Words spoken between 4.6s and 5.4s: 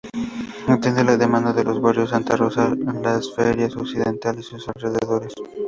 alrededores.